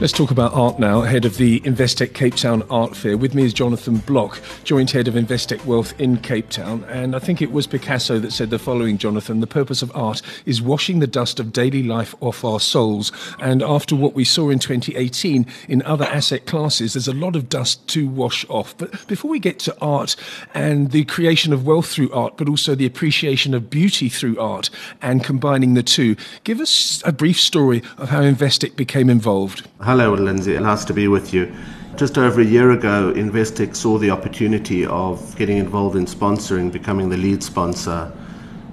Let's 0.00 0.12
talk 0.12 0.30
about 0.30 0.54
art 0.54 0.78
now, 0.78 1.00
head 1.00 1.24
of 1.24 1.38
the 1.38 1.58
Investec 1.62 2.14
Cape 2.14 2.36
Town 2.36 2.62
Art 2.70 2.94
Fair. 2.94 3.16
With 3.16 3.34
me 3.34 3.42
is 3.44 3.52
Jonathan 3.52 3.96
Bloch, 3.96 4.40
joint 4.62 4.92
head 4.92 5.08
of 5.08 5.14
Investec 5.14 5.64
Wealth 5.64 5.92
in 6.00 6.18
Cape 6.18 6.50
Town. 6.50 6.84
And 6.84 7.16
I 7.16 7.18
think 7.18 7.42
it 7.42 7.50
was 7.50 7.66
Picasso 7.66 8.20
that 8.20 8.32
said 8.32 8.50
the 8.50 8.60
following, 8.60 8.96
Jonathan 8.96 9.40
the 9.40 9.48
purpose 9.48 9.82
of 9.82 9.90
art 9.96 10.22
is 10.46 10.62
washing 10.62 11.00
the 11.00 11.08
dust 11.08 11.40
of 11.40 11.52
daily 11.52 11.82
life 11.82 12.14
off 12.20 12.44
our 12.44 12.60
souls. 12.60 13.10
And 13.40 13.60
after 13.60 13.96
what 13.96 14.14
we 14.14 14.24
saw 14.24 14.50
in 14.50 14.60
2018 14.60 15.44
in 15.68 15.82
other 15.82 16.04
asset 16.04 16.46
classes, 16.46 16.92
there's 16.92 17.08
a 17.08 17.12
lot 17.12 17.34
of 17.34 17.48
dust 17.48 17.88
to 17.88 18.06
wash 18.06 18.46
off. 18.48 18.78
But 18.78 19.04
before 19.08 19.32
we 19.32 19.40
get 19.40 19.58
to 19.60 19.76
art 19.80 20.14
and 20.54 20.92
the 20.92 21.06
creation 21.06 21.52
of 21.52 21.66
wealth 21.66 21.88
through 21.88 22.12
art, 22.12 22.36
but 22.36 22.48
also 22.48 22.76
the 22.76 22.86
appreciation 22.86 23.52
of 23.52 23.68
beauty 23.68 24.08
through 24.08 24.38
art 24.38 24.70
and 25.02 25.24
combining 25.24 25.74
the 25.74 25.82
two, 25.82 26.14
give 26.44 26.60
us 26.60 27.02
a 27.04 27.10
brief 27.10 27.40
story 27.40 27.82
of 27.96 28.10
how 28.10 28.20
Investec 28.20 28.76
became 28.76 29.10
involved. 29.10 29.66
Hello, 29.88 30.12
Lindsay. 30.12 30.58
Nice 30.58 30.84
to 30.84 30.92
be 30.92 31.08
with 31.08 31.32
you. 31.32 31.50
Just 31.96 32.18
over 32.18 32.42
a 32.42 32.44
year 32.44 32.72
ago, 32.72 33.10
Investec 33.16 33.74
saw 33.74 33.96
the 33.96 34.10
opportunity 34.10 34.84
of 34.84 35.34
getting 35.36 35.56
involved 35.56 35.96
in 35.96 36.04
sponsoring, 36.04 36.70
becoming 36.70 37.08
the 37.08 37.16
lead 37.16 37.42
sponsor 37.42 38.12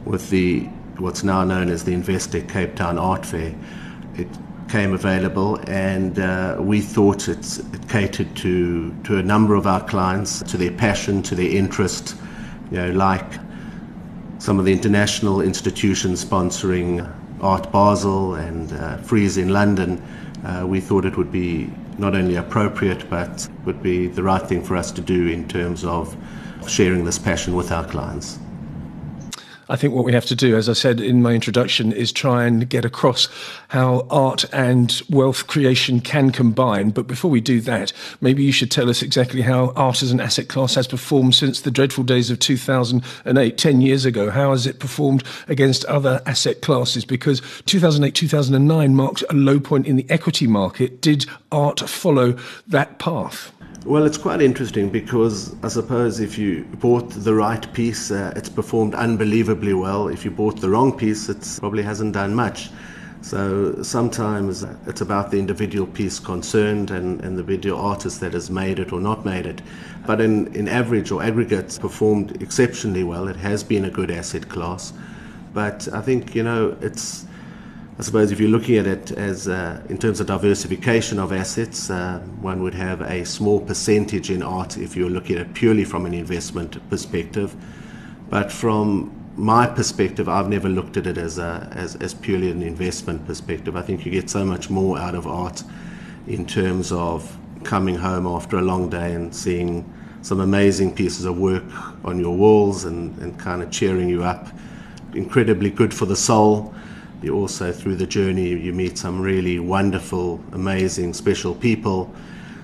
with 0.03 0.29
the 0.29 0.63
what's 0.97 1.23
now 1.23 1.45
known 1.45 1.69
as 1.69 1.85
the 1.85 1.93
Investec 1.93 2.49
Cape 2.49 2.75
Town 2.75 2.97
Art 2.97 3.25
Fair. 3.25 3.55
It 4.17 4.27
came 4.67 4.91
available, 4.91 5.55
and 5.67 6.19
uh, 6.19 6.57
we 6.59 6.81
thought 6.81 7.29
it 7.29 7.61
catered 7.87 8.35
to 8.35 8.93
to 9.05 9.17
a 9.17 9.23
number 9.23 9.55
of 9.55 9.65
our 9.65 9.87
clients, 9.87 10.43
to 10.43 10.57
their 10.57 10.71
passion, 10.71 11.23
to 11.23 11.33
their 11.33 11.49
interest. 11.49 12.17
You 12.71 12.77
know, 12.79 12.91
like 12.91 13.39
some 14.39 14.59
of 14.59 14.65
the 14.65 14.73
international 14.73 15.39
institutions 15.39 16.25
sponsoring 16.25 17.09
Art 17.39 17.71
Basel 17.71 18.35
and 18.35 18.73
uh, 18.73 18.97
Frieze 18.97 19.37
in 19.37 19.47
London 19.47 20.03
uh, 20.45 20.65
we 20.65 20.79
thought 20.79 21.05
it 21.05 21.17
would 21.17 21.31
be 21.31 21.69
not 21.97 22.15
only 22.15 22.35
appropriate 22.35 23.09
but 23.09 23.47
would 23.65 23.81
be 23.81 24.07
the 24.07 24.21
right 24.21 24.47
thing 24.47 24.63
for 24.63 24.77
us 24.77 24.91
to 24.91 25.01
do 25.01 25.27
in 25.27 25.47
terms 25.47 25.83
of 25.83 26.15
sharing 26.67 27.03
this 27.03 27.17
passion 27.17 27.55
with 27.55 27.71
our 27.71 27.85
clients. 27.85 28.39
I 29.67 29.75
think 29.75 29.93
what 29.93 30.05
we 30.05 30.13
have 30.13 30.25
to 30.27 30.35
do, 30.35 30.55
as 30.55 30.69
I 30.69 30.73
said 30.73 30.99
in 30.99 31.21
my 31.21 31.33
introduction, 31.33 31.91
is 31.91 32.11
try 32.11 32.45
and 32.45 32.69
get 32.69 32.85
across 32.85 33.27
how 33.69 34.05
art 34.09 34.45
and 34.53 35.01
wealth 35.09 35.47
creation 35.47 36.01
can 36.01 36.31
combine. 36.31 36.91
But 36.91 37.07
before 37.07 37.31
we 37.31 37.41
do 37.41 37.59
that, 37.61 37.91
maybe 38.21 38.43
you 38.43 38.51
should 38.51 38.69
tell 38.69 38.89
us 38.89 39.01
exactly 39.01 39.41
how 39.41 39.71
art 39.75 40.03
as 40.03 40.11
an 40.11 40.19
asset 40.19 40.49
class 40.49 40.75
has 40.75 40.87
performed 40.87 41.33
since 41.35 41.61
the 41.61 41.71
dreadful 41.71 42.03
days 42.03 42.29
of 42.29 42.39
2008, 42.39 43.57
10 43.57 43.81
years 43.81 44.05
ago. 44.05 44.29
How 44.29 44.51
has 44.51 44.67
it 44.67 44.79
performed 44.79 45.23
against 45.47 45.83
other 45.85 46.21
asset 46.25 46.61
classes? 46.61 47.03
Because 47.03 47.41
2008, 47.65 48.13
2009 48.13 48.95
marked 48.95 49.23
a 49.29 49.33
low 49.33 49.59
point 49.59 49.87
in 49.87 49.95
the 49.95 50.05
equity 50.09 50.47
market. 50.47 51.01
Did 51.01 51.25
art 51.51 51.79
follow 51.79 52.37
that 52.67 52.99
path? 52.99 53.51
Well, 53.85 54.03
it's 54.07 54.17
quite 54.17 54.41
interesting 54.41 54.89
because 54.89 55.55
I 55.63 55.67
suppose 55.67 56.19
if 56.19 56.39
you 56.39 56.63
bought 56.79 57.11
the 57.11 57.35
right 57.35 57.71
piece, 57.73 58.09
uh, 58.09 58.33
it's 58.35 58.49
performed 58.49 58.95
unbelievably 58.95 59.75
well. 59.75 60.07
If 60.07 60.25
you 60.25 60.31
bought 60.31 60.59
the 60.59 60.71
wrong 60.71 60.97
piece, 60.97 61.29
it 61.29 61.47
probably 61.59 61.83
hasn't 61.83 62.13
done 62.13 62.33
much. 62.33 62.71
So 63.21 63.83
sometimes 63.83 64.63
it's 64.87 65.01
about 65.01 65.29
the 65.29 65.37
individual 65.37 65.85
piece 65.85 66.17
concerned 66.19 66.89
and, 66.89 67.21
and 67.21 67.37
the 67.37 67.43
video 67.43 67.77
artist 67.77 68.21
that 68.21 68.33
has 68.33 68.49
made 68.49 68.79
it 68.79 68.91
or 68.91 68.99
not 68.99 69.23
made 69.23 69.45
it. 69.45 69.61
But 70.07 70.19
in, 70.19 70.51
in 70.55 70.67
average 70.67 71.11
or 71.11 71.21
aggregate, 71.21 71.77
performed 71.79 72.41
exceptionally 72.41 73.03
well. 73.03 73.27
It 73.27 73.35
has 73.35 73.63
been 73.63 73.85
a 73.85 73.91
good 73.91 74.09
asset 74.09 74.49
class. 74.49 74.93
But 75.53 75.87
I 75.93 76.01
think, 76.01 76.33
you 76.33 76.41
know, 76.41 76.75
it's 76.81 77.27
I 77.97 78.01
suppose 78.01 78.33
if 78.33 78.41
you're 78.41 78.49
looking 78.49 78.75
at 78.75 78.87
it 78.87 79.11
as 79.11 79.47
uh, 79.47 79.81
in 79.87 79.97
terms 79.97 80.19
of 80.19 80.27
diversification 80.27 81.17
of 81.17 81.31
assets, 81.31 81.89
uh, 81.89 82.19
one 82.41 82.61
would 82.61 82.73
have 82.73 82.99
a 82.99 83.25
small 83.25 83.61
percentage 83.61 84.29
in 84.29 84.43
art 84.43 84.77
if 84.77 84.97
you're 84.97 85.09
looking 85.09 85.37
at 85.37 85.43
it 85.43 85.53
purely 85.53 85.85
from 85.85 86.05
an 86.05 86.13
investment 86.13 86.77
perspective. 86.89 87.55
But 88.29 88.51
from 88.51 89.13
my 89.37 89.65
perspective, 89.65 90.27
I've 90.27 90.49
never 90.49 90.67
looked 90.67 90.97
at 90.97 91.07
it 91.07 91.17
as, 91.17 91.37
a, 91.37 91.69
as, 91.71 91.95
as 91.95 92.13
purely 92.13 92.51
an 92.51 92.61
investment 92.61 93.25
perspective. 93.25 93.77
I 93.77 93.81
think 93.81 94.05
you 94.05 94.11
get 94.11 94.29
so 94.29 94.43
much 94.43 94.69
more 94.69 94.99
out 94.99 95.15
of 95.15 95.25
art 95.25 95.63
in 96.27 96.45
terms 96.45 96.91
of 96.91 97.37
coming 97.63 97.95
home 97.95 98.27
after 98.27 98.57
a 98.57 98.61
long 98.61 98.89
day 98.89 99.13
and 99.13 99.33
seeing 99.33 99.89
some 100.21 100.41
amazing 100.41 100.93
pieces 100.93 101.23
of 101.23 101.37
work 101.37 101.63
on 102.03 102.19
your 102.19 102.35
walls 102.35 102.83
and, 102.83 103.17
and 103.19 103.39
kind 103.39 103.63
of 103.63 103.71
cheering 103.71 104.09
you 104.09 104.21
up. 104.25 104.49
Incredibly 105.13 105.69
good 105.69 105.93
for 105.93 106.05
the 106.05 106.15
soul 106.17 106.75
you 107.25 107.35
also, 107.35 107.71
through 107.71 107.95
the 107.95 108.05
journey, 108.05 108.49
you 108.49 108.71
meet 108.71 108.97
some 108.97 109.19
really 109.19 109.59
wonderful, 109.59 110.39
amazing, 110.53 111.13
special 111.13 111.55
people. 111.55 112.13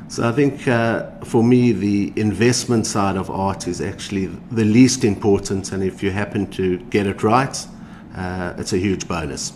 So 0.07 0.27
I 0.27 0.31
think 0.31 0.67
uh, 0.67 1.09
for 1.23 1.43
me, 1.43 1.71
the 1.71 2.13
investment 2.15 2.85
side 2.85 3.17
of 3.17 3.29
art 3.29 3.67
is 3.67 3.81
actually 3.81 4.27
the 4.51 4.65
least 4.65 5.03
important, 5.03 5.71
and 5.71 5.83
if 5.83 6.03
you 6.03 6.11
happen 6.11 6.47
to 6.51 6.77
get 6.89 7.07
it 7.07 7.23
right, 7.23 7.67
uh, 8.15 8.53
it's 8.57 8.73
a 8.73 8.77
huge 8.77 9.07
bonus. 9.07 9.53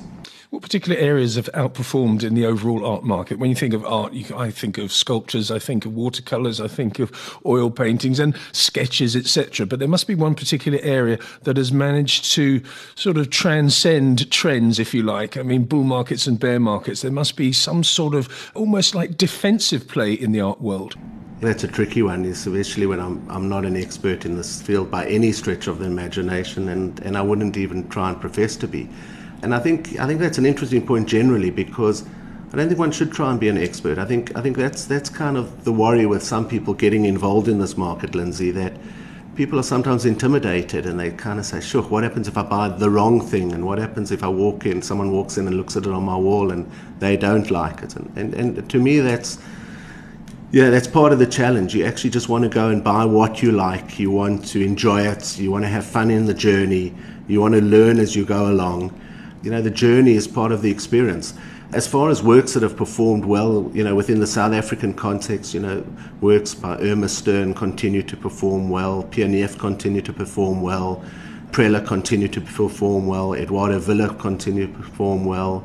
What 0.55 0.61
particular 0.61 0.97
areas 0.97 1.35
have 1.35 1.49
outperformed 1.53 2.23
in 2.23 2.33
the 2.33 2.45
overall 2.45 2.85
art 2.85 3.03
market? 3.03 3.39
When 3.39 3.49
you 3.49 3.57
think 3.57 3.73
of 3.73 3.83
art, 3.83 4.13
you, 4.13 4.33
I 4.37 4.51
think 4.51 4.77
of 4.77 4.89
sculptures, 4.89 5.51
I 5.51 5.59
think 5.59 5.85
of 5.85 5.93
watercolors, 5.93 6.61
I 6.61 6.69
think 6.69 6.97
of 6.99 7.11
oil 7.45 7.69
paintings 7.69 8.19
and 8.19 8.37
sketches, 8.53 9.17
etc. 9.17 9.65
But 9.65 9.79
there 9.79 9.89
must 9.89 10.07
be 10.07 10.15
one 10.15 10.33
particular 10.33 10.79
area 10.81 11.19
that 11.43 11.57
has 11.57 11.73
managed 11.73 12.31
to 12.35 12.63
sort 12.95 13.17
of 13.17 13.31
transcend 13.31 14.31
trends, 14.31 14.79
if 14.79 14.93
you 14.93 15.03
like. 15.03 15.35
I 15.35 15.41
mean, 15.41 15.65
bull 15.65 15.83
markets 15.83 16.25
and 16.25 16.39
bear 16.39 16.57
markets. 16.57 17.01
There 17.01 17.11
must 17.11 17.35
be 17.35 17.51
some 17.51 17.83
sort 17.83 18.15
of 18.15 18.29
almost 18.55 18.95
like 18.95 19.17
defensive 19.17 19.89
play 19.89 20.13
in 20.13 20.31
the 20.31 20.39
art 20.39 20.61
world. 20.61 20.95
That's 21.41 21.65
a 21.65 21.67
tricky 21.67 22.01
one, 22.01 22.23
especially 22.23 22.85
when 22.85 23.01
I'm, 23.01 23.29
I'm 23.29 23.49
not 23.49 23.65
an 23.65 23.75
expert 23.75 24.23
in 24.23 24.37
this 24.37 24.61
field 24.61 24.89
by 24.89 25.05
any 25.07 25.33
stretch 25.33 25.67
of 25.67 25.79
the 25.79 25.85
imagination, 25.85 26.69
and, 26.69 26.97
and 27.01 27.17
I 27.17 27.21
wouldn't 27.21 27.57
even 27.57 27.89
try 27.89 28.07
and 28.11 28.21
profess 28.21 28.55
to 28.55 28.69
be. 28.69 28.87
And 29.41 29.53
I 29.53 29.59
think 29.59 29.99
I 29.99 30.07
think 30.07 30.19
that's 30.19 30.37
an 30.37 30.45
interesting 30.45 30.85
point 30.85 31.07
generally 31.07 31.51
because 31.51 32.03
I 32.51 32.57
don't 32.57 32.67
think 32.67 32.79
one 32.79 32.91
should 32.91 33.11
try 33.11 33.31
and 33.31 33.39
be 33.39 33.49
an 33.49 33.57
expert. 33.57 33.97
I 33.97 34.05
think 34.05 34.35
I 34.35 34.41
think 34.41 34.57
that's 34.57 34.85
that's 34.85 35.09
kind 35.09 35.37
of 35.37 35.65
the 35.65 35.73
worry 35.73 36.05
with 36.05 36.23
some 36.23 36.47
people 36.47 36.73
getting 36.73 37.05
involved 37.05 37.47
in 37.47 37.59
this 37.59 37.75
market, 37.77 38.15
Lindsay, 38.15 38.51
that 38.51 38.73
people 39.35 39.59
are 39.59 39.63
sometimes 39.63 40.05
intimidated 40.05 40.85
and 40.85 40.99
they 40.99 41.11
kind 41.11 41.39
of 41.39 41.45
say, 41.45 41.59
sure, 41.59 41.83
what 41.83 42.03
happens 42.03 42.27
if 42.27 42.37
I 42.37 42.43
buy 42.43 42.69
the 42.69 42.89
wrong 42.89 43.19
thing? 43.19 43.51
And 43.51 43.65
what 43.65 43.77
happens 43.77 44.11
if 44.11 44.23
I 44.23 44.29
walk 44.29 44.65
in, 44.65 44.81
someone 44.81 45.11
walks 45.11 45.37
in 45.37 45.47
and 45.47 45.57
looks 45.57 45.75
at 45.75 45.85
it 45.85 45.91
on 45.91 46.03
my 46.03 46.15
wall 46.15 46.51
and 46.51 46.69
they 46.99 47.17
don't 47.17 47.51
like 47.51 47.81
it? 47.83 47.95
And, 47.95 48.17
and, 48.17 48.33
and 48.33 48.69
to 48.69 48.79
me, 48.79 48.99
that's, 48.99 49.37
yeah, 50.51 50.69
that's 50.69 50.87
part 50.87 51.11
of 51.11 51.19
the 51.19 51.27
challenge. 51.27 51.75
You 51.75 51.85
actually 51.85 52.11
just 52.11 52.29
want 52.29 52.43
to 52.43 52.49
go 52.49 52.69
and 52.69 52.81
buy 52.83 53.03
what 53.03 53.43
you 53.43 53.51
like. 53.51 53.99
You 53.99 54.11
want 54.11 54.47
to 54.47 54.63
enjoy 54.63 55.01
it. 55.01 55.37
You 55.37 55.51
want 55.51 55.65
to 55.65 55.69
have 55.69 55.85
fun 55.85 56.09
in 56.09 56.25
the 56.25 56.33
journey. 56.33 56.93
You 57.27 57.41
want 57.41 57.55
to 57.55 57.61
learn 57.61 57.99
as 57.99 58.15
you 58.15 58.25
go 58.25 58.49
along 58.49 58.97
you 59.45 59.51
know, 59.51 59.61
the 59.61 59.69
journey 59.69 60.13
is 60.13 60.27
part 60.27 60.51
of 60.51 60.63
the 60.63 60.71
experience. 60.71 61.35
As 61.71 61.87
far 61.87 62.09
as 62.09 62.23
works 62.23 62.53
that 62.53 62.63
have 62.63 62.75
performed 62.75 63.25
well, 63.25 63.69
you 63.75 63.83
know, 63.83 63.93
within 63.93 64.19
the 64.19 64.27
South 64.27 64.53
African 64.53 64.91
context, 64.91 65.53
you 65.53 65.59
know, 65.59 65.85
works 66.19 66.55
by 66.55 66.77
Irma 66.79 67.07
Stern 67.07 67.53
continue 67.53 68.01
to 68.01 68.17
perform 68.17 68.69
well, 68.69 69.07
Neef 69.15 69.57
continue 69.59 70.01
to 70.01 70.11
perform 70.11 70.61
well, 70.63 71.03
Preller 71.51 71.85
continue 71.85 72.27
to 72.27 72.41
perform 72.41 73.05
well, 73.05 73.35
Eduardo 73.35 73.77
Villa 73.77 74.13
continue 74.15 74.65
to 74.65 74.73
perform 74.73 75.25
well. 75.25 75.63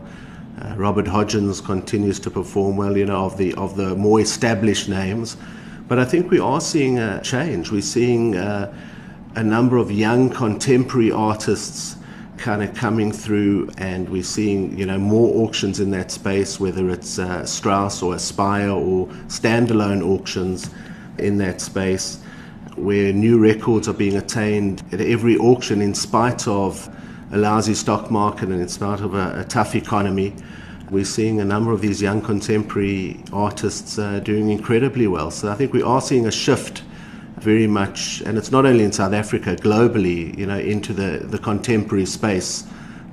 Uh, 0.61 0.75
Robert 0.77 1.07
Hodgins 1.07 1.65
continues 1.65 2.21
to 2.21 2.31
perform 2.31 2.77
well, 2.77 2.99
you 2.99 3.07
know, 3.07 3.25
of 3.25 3.39
the 3.39 3.55
of 3.55 3.77
the 3.77 3.97
more 3.97 4.21
established 4.21 4.91
names. 4.91 5.39
But 5.89 5.99
I 5.99 6.05
think 6.05 6.31
we 6.31 6.39
are 6.39 6.61
seeing 6.61 6.99
a 6.99 7.23
change. 7.23 7.71
We're 7.71 7.81
seeing 7.81 8.37
uh, 8.37 8.75
a 9.37 9.43
number 9.43 9.79
of 9.79 9.91
young 9.91 10.29
contemporary 10.29 11.11
artists 11.11 11.97
kind 12.41 12.63
of 12.63 12.75
coming 12.75 13.13
through, 13.13 13.71
and 13.77 14.09
we're 14.09 14.23
seeing 14.23 14.77
you 14.77 14.87
know 14.87 14.99
more 14.99 15.45
auctions 15.45 15.79
in 15.79 15.91
that 15.91 16.11
space, 16.11 16.59
whether 16.59 16.89
it's 16.89 17.19
uh, 17.19 17.45
Strauss 17.45 18.03
or 18.03 18.15
Aspire 18.15 18.71
or 18.71 19.07
standalone 19.29 20.03
auctions 20.03 20.71
in 21.19 21.37
that 21.39 21.61
space, 21.61 22.19
where 22.77 23.13
new 23.13 23.39
records 23.39 23.89
are 23.89 23.93
being 23.93 24.17
attained 24.17 24.83
at 24.91 25.01
every 25.01 25.37
auction, 25.37 25.83
in 25.83 25.95
spite 25.95 26.49
of 26.49 26.89
a 27.33 27.37
lousy 27.37 27.75
stock 27.75 28.11
market 28.11 28.49
and 28.49 28.61
in 28.61 28.69
spite 28.69 29.01
of 29.01 29.15
a, 29.15 29.41
a 29.41 29.45
tough 29.45 29.77
economy. 29.77 30.35
We're 30.91 31.05
seeing 31.05 31.41
a 31.41 31.45
number 31.45 31.71
of 31.71 31.81
these 31.81 32.03
young 32.03 32.21
contemporary 32.21 33.23
artists 33.33 33.99
uh, 33.99 34.19
doing 34.19 34.51
incredibly 34.51 35.07
well. 35.07 35.31
So 35.31 35.49
I 35.53 35.55
think 35.55 35.73
we 35.73 35.83
are 35.83 36.01
seeing 36.01 36.27
a 36.27 36.33
shift 36.33 36.83
very 37.41 37.67
much, 37.67 38.21
and 38.23 38.39
it's 38.39 38.51
not 38.51 38.67
only 38.67 38.85
in 38.85 38.93
South 38.93 39.13
Africa, 39.13 39.57
globally, 39.57 40.37
you 40.37 40.47
know, 40.47 40.59
into 40.59 40.93
the, 40.93 41.25
the 41.25 41.39
contemporary 41.39 42.07
space 42.07 42.65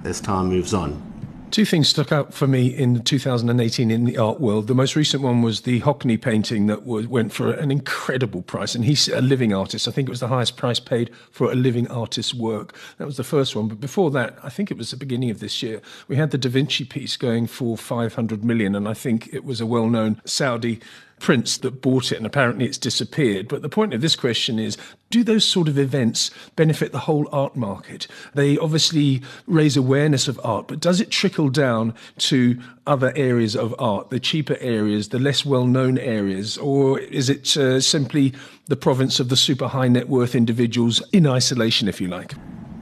as 0.04 0.22
time 0.22 0.48
moves 0.48 0.74
on. 0.74 1.02
Two 1.50 1.64
things 1.64 1.88
stuck 1.88 2.12
out 2.12 2.34
for 2.34 2.46
me 2.46 2.68
in 2.68 3.02
2018 3.04 3.90
in 3.90 4.04
the 4.04 4.18
art 4.18 4.42
world. 4.42 4.68
The 4.68 4.76
most 4.76 4.98
recent 4.98 5.24
one 5.24 5.42
was 5.42 5.62
the 5.62 5.80
Hockney 5.80 6.22
painting 6.22 6.68
that 6.68 6.84
went 6.84 7.32
for 7.32 7.54
an 7.54 7.72
incredible 7.72 8.42
price, 8.42 8.76
and 8.76 8.84
he's 8.84 9.08
a 9.08 9.22
living 9.22 9.54
artist. 9.54 9.88
I 9.88 9.92
think 9.92 10.10
it 10.10 10.12
was 10.12 10.20
the 10.20 10.28
highest 10.28 10.58
price 10.58 10.82
paid 10.82 11.10
for 11.32 11.50
a 11.50 11.56
living 11.56 11.88
artist's 11.88 12.34
work. 12.34 12.76
That 12.98 13.06
was 13.06 13.16
the 13.16 13.24
first 13.24 13.56
one. 13.56 13.70
But 13.70 13.80
before 13.80 14.12
that, 14.12 14.38
I 14.44 14.50
think 14.50 14.72
it 14.72 14.78
was 14.78 14.92
the 14.92 14.98
beginning 14.98 15.30
of 15.30 15.40
this 15.40 15.64
year, 15.64 15.82
we 16.10 16.18
had 16.18 16.32
the 16.32 16.38
Da 16.38 16.50
Vinci 16.50 16.84
piece 16.84 17.16
going 17.16 17.48
for 17.48 17.78
500 17.78 18.44
million, 18.44 18.76
and 18.76 18.86
I 18.86 18.94
think 18.94 19.34
it 19.34 19.46
was 19.46 19.62
a 19.62 19.66
well-known 19.66 20.22
Saudi 20.26 20.82
prince 21.20 21.58
that 21.58 21.82
bought 21.82 22.12
it, 22.12 22.18
and 22.18 22.26
apparently 22.26 22.66
it's 22.66 22.78
disappeared. 22.78 23.48
But 23.48 23.62
the 23.62 23.70
point 23.70 23.94
of 23.94 24.02
this 24.02 24.16
question 24.16 24.60
is 24.60 24.78
do 25.10 25.24
those 25.24 25.46
sort 25.46 25.68
of 25.68 25.78
events 25.78 26.32
benefit 26.56 26.92
the 26.92 27.00
whole 27.00 27.28
art 27.32 27.56
market? 27.56 28.08
They 28.34 28.58
obviously 28.58 29.22
raise 29.46 29.78
awareness 29.78 30.28
of 30.28 30.40
art, 30.44 30.68
but 30.68 30.80
does 30.80 31.00
it 31.00 31.10
trickle 31.10 31.50
down 31.50 31.94
to 32.20 32.60
other 32.86 33.14
areas 33.16 33.56
of 33.56 33.74
art, 33.80 34.10
the 34.10 34.20
cheaper 34.20 34.58
areas, 34.60 35.10
the 35.10 35.20
less 35.20 35.46
well 35.46 35.66
known 35.66 35.98
areas, 35.98 36.58
or 36.58 37.00
is 37.00 37.30
it 37.30 37.56
uh, 37.58 37.80
simply 37.80 38.34
the 38.68 38.76
province 38.76 39.20
of 39.20 39.30
the 39.30 39.38
super 39.38 39.68
high 39.68 39.88
net 39.88 40.10
worth 40.10 40.36
individuals 40.36 41.02
in 41.14 41.26
isolation, 41.26 41.88
if 41.88 42.02
you 42.02 42.08
like? 42.08 42.34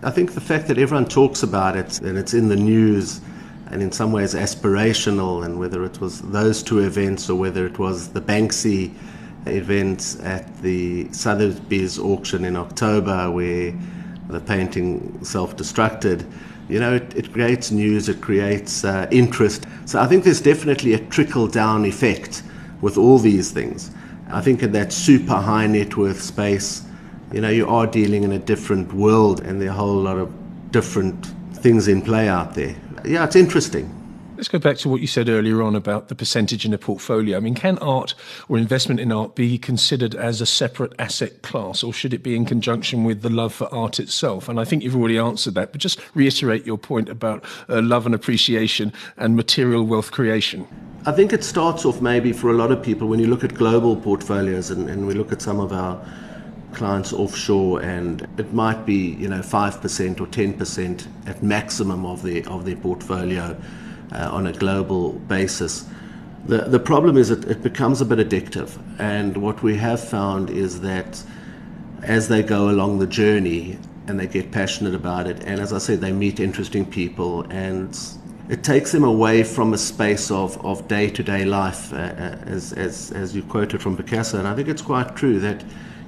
I 0.03 0.11
think 0.11 0.33
the 0.33 0.41
fact 0.41 0.67
that 0.67 0.77
everyone 0.77 1.05
talks 1.05 1.41
about 1.41 1.75
it 1.75 1.99
and 2.01 2.17
it's 2.17 2.33
in 2.33 2.49
the 2.49 2.55
news 2.55 3.21
and 3.71 3.81
in 3.81 3.91
some 3.91 4.11
ways 4.11 4.33
aspirational, 4.33 5.43
and 5.43 5.59
whether 5.59 5.83
it 5.83 5.99
was 5.99 6.21
those 6.21 6.61
two 6.61 6.79
events 6.79 7.29
or 7.29 7.35
whether 7.35 7.65
it 7.65 7.79
was 7.79 8.09
the 8.09 8.21
Banksy 8.21 8.93
event 9.47 10.17
at 10.23 10.61
the 10.61 11.11
Sotheby's 11.11 11.99
auction 11.99 12.45
in 12.45 12.55
October 12.55 13.29
where 13.31 13.73
the 14.29 14.39
painting 14.39 15.23
self 15.23 15.55
destructed, 15.55 16.29
you 16.67 16.79
know, 16.79 16.95
it, 16.95 17.15
it, 17.15 17.31
creates 17.31 17.71
news, 17.71 18.09
it 18.09 18.21
creates 18.21 18.83
uh, 18.83 19.07
interest. 19.11 19.65
So 19.85 19.99
I 19.99 20.07
think 20.07 20.23
there's 20.23 20.41
definitely 20.41 20.93
a 20.93 20.99
trickle 20.99 21.47
down 21.47 21.85
effect 21.85 22.43
with 22.81 22.97
all 22.97 23.19
these 23.19 23.51
things. 23.51 23.91
I 24.31 24.41
think 24.41 24.63
in 24.63 24.71
that 24.71 24.91
super 24.91 25.35
high 25.35 25.67
net 25.67 25.95
worth 25.95 26.21
space, 26.21 26.83
you 27.31 27.41
know, 27.41 27.49
you 27.49 27.67
are 27.67 27.85
dealing 27.85 28.23
in 28.23 28.31
a 28.31 28.39
different 28.39 28.93
world 28.93 29.41
and 29.41 29.61
there 29.61 29.69
are 29.69 29.71
a 29.71 29.75
whole 29.75 30.01
lot 30.01 30.17
of 30.17 30.31
different 30.71 31.27
things 31.53 31.87
in 31.87 32.01
play 32.01 32.27
out 32.27 32.53
there 32.55 32.75
yeah, 33.07 33.23
it's 33.23 33.35
interesting. 33.35 33.91
Let's 34.35 34.49
go 34.49 34.59
back 34.59 34.75
to 34.79 34.89
what 34.89 34.99
you 34.99 35.07
said 35.07 35.29
earlier 35.29 35.63
on 35.63 35.77
about 35.77 36.09
the 36.09 36.15
percentage 36.15 36.65
in 36.65 36.73
a 36.73 36.77
portfolio. 36.77 37.37
I 37.37 37.39
mean, 37.39 37.55
can 37.55 37.77
art 37.77 38.13
or 38.49 38.57
investment 38.57 38.99
in 38.99 39.09
art 39.09 39.33
be 39.33 39.57
considered 39.57 40.13
as 40.13 40.41
a 40.41 40.45
separate 40.45 40.91
asset 40.99 41.41
class, 41.41 41.83
or 41.83 41.93
should 41.93 42.13
it 42.13 42.21
be 42.21 42.35
in 42.35 42.43
conjunction 42.43 43.05
with 43.05 43.21
the 43.21 43.29
love 43.29 43.53
for 43.53 43.73
art 43.73 43.97
itself? 43.97 44.49
And 44.49 44.59
I 44.59 44.65
think 44.65 44.83
you've 44.83 44.95
already 44.95 45.17
answered 45.17 45.53
that, 45.53 45.71
but 45.71 45.79
just 45.79 46.01
reiterate 46.15 46.65
your 46.65 46.77
point 46.77 47.07
about 47.07 47.45
uh, 47.69 47.81
love 47.81 48.05
and 48.05 48.13
appreciation 48.13 48.91
and 49.15 49.37
material 49.37 49.85
wealth 49.85 50.11
creation. 50.11 50.67
I 51.05 51.13
think 51.13 51.31
it 51.31 51.43
starts 51.43 51.85
off 51.85 52.01
maybe 52.01 52.33
for 52.33 52.49
a 52.49 52.53
lot 52.55 52.73
of 52.73 52.83
people 52.83 53.07
when 53.07 53.21
you 53.21 53.27
look 53.27 53.45
at 53.45 53.53
global 53.53 53.95
portfolios 53.95 54.69
and, 54.69 54.89
and 54.89 55.07
we 55.07 55.13
look 55.13 55.31
at 55.31 55.41
some 55.41 55.61
of 55.61 55.71
our 55.71 56.03
clients 56.75 57.13
offshore, 57.13 57.81
and 57.81 58.27
it 58.37 58.53
might 58.53 58.85
be 58.85 59.15
you 59.15 59.27
know 59.27 59.41
five 59.41 59.81
percent 59.81 60.21
or 60.21 60.27
ten 60.27 60.53
percent 60.53 61.07
at 61.25 61.41
maximum 61.41 62.05
of 62.05 62.21
their 62.21 62.47
of 62.47 62.65
their 62.65 62.75
portfolio 62.75 63.57
uh, 64.11 64.29
on 64.31 64.47
a 64.47 64.53
global 64.53 65.13
basis. 65.13 65.85
The 66.45 66.59
the 66.59 66.79
problem 66.79 67.17
is 67.17 67.31
it, 67.31 67.45
it 67.45 67.63
becomes 67.63 68.01
a 68.01 68.05
bit 68.05 68.19
addictive, 68.19 68.77
and 68.99 69.37
what 69.37 69.63
we 69.63 69.77
have 69.77 69.99
found 69.99 70.49
is 70.49 70.81
that 70.81 71.23
as 72.03 72.27
they 72.27 72.43
go 72.43 72.69
along 72.69 72.99
the 72.99 73.07
journey 73.07 73.79
and 74.07 74.19
they 74.19 74.27
get 74.27 74.51
passionate 74.51 74.93
about 74.93 75.25
it, 75.27 75.43
and 75.43 75.59
as 75.59 75.73
I 75.73 75.79
said, 75.79 76.01
they 76.01 76.11
meet 76.11 76.39
interesting 76.39 76.85
people 76.85 77.41
and 77.49 77.97
it 78.47 78.63
takes 78.63 78.91
them 78.91 79.03
away 79.03 79.43
from 79.43 79.73
a 79.73 79.77
space 79.77 80.29
of, 80.29 80.63
of 80.63 80.87
day-to-day 80.87 81.45
life, 81.45 81.91
uh, 81.93 81.95
uh 81.95 82.37
as, 82.45 82.73
as, 82.73 83.11
as 83.11 83.35
you 83.35 83.41
quoted 83.41 83.81
from 83.81 83.97
Picasso. 83.97 84.37
And 84.37 84.47
I 84.47 84.55
think 84.55 84.67
it's 84.67 84.83
quite 84.83 85.15
true 85.15 85.39
that 85.39 85.63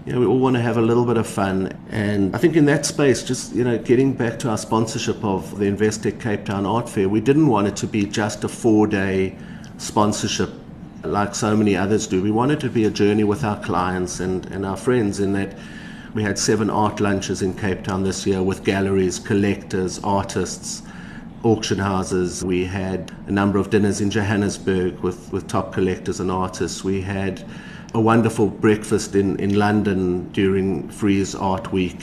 you 0.08 0.14
know, 0.14 0.22
we 0.22 0.26
all 0.26 0.40
want 0.40 0.56
to 0.56 0.62
have 0.62 0.78
a 0.78 0.82
little 0.82 1.04
bit 1.04 1.18
of 1.18 1.28
fun. 1.28 1.78
And 1.90 2.34
I 2.34 2.40
think 2.40 2.56
in 2.56 2.64
that 2.66 2.86
space, 2.86 3.24
just, 3.24 3.54
you 3.54 3.66
know, 3.66 3.78
getting 3.78 4.14
back 4.14 4.40
to 4.40 4.50
our 4.50 4.58
sponsorship 4.58 5.22
of 5.22 5.60
the 5.60 5.66
Investec 5.66 6.22
Cape 6.22 6.46
Town 6.46 6.66
Art 6.66 6.88
Fair, 6.88 7.10
we 7.10 7.20
didn't 7.20 7.48
want 7.48 7.68
it 7.68 7.76
to 7.76 7.88
be 7.88 8.06
just 8.06 8.46
a 8.46 8.48
four 8.48 8.88
day 8.88 9.38
sponsorship 9.78 10.50
like 11.04 11.36
so 11.36 11.58
many 11.58 11.76
others 11.76 12.08
do. 12.08 12.24
We 12.24 12.32
wanted 12.32 12.60
it 12.60 12.62
to 12.62 12.70
be 12.70 12.86
a 12.86 12.90
journey 12.90 13.26
with 13.26 13.44
our 13.44 13.62
clients 13.62 14.22
and, 14.22 14.46
and 14.46 14.66
our 14.66 14.78
friends 14.78 15.20
in 15.20 15.34
that 15.34 15.58
we 16.14 16.24
had 16.24 16.40
seven 16.40 16.70
art 16.70 17.02
lunches 17.02 17.42
in 17.42 17.54
Cape 17.54 17.84
Town 17.84 18.04
this 18.04 18.26
year 18.26 18.42
with 18.42 18.64
galleries, 18.64 19.20
collectors, 19.20 20.00
artists, 20.06 20.84
auction 21.44 21.80
houses. 21.80 22.46
We 22.46 22.64
had 22.64 23.12
a 23.28 23.32
number 23.32 23.60
of 23.60 23.72
dinners 23.72 24.00
in 24.00 24.10
Johannesburg 24.10 25.00
with, 25.02 25.34
with 25.34 25.50
top 25.50 25.74
collectors 25.74 26.22
and 26.22 26.32
artists. 26.32 26.82
We 26.82 27.02
had 27.02 27.44
a 27.94 28.00
wonderful 28.00 28.48
breakfast 28.48 29.16
in, 29.16 29.40
in 29.40 29.58
London 29.58 30.30
during 30.32 30.90
Frieze 30.90 31.36
Art 31.36 31.72
Week, 31.72 32.02